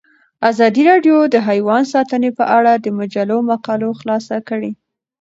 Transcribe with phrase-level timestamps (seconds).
[0.49, 4.71] ازادي راډیو د حیوان ساتنه په اړه د مجلو مقالو خلاصه کړې.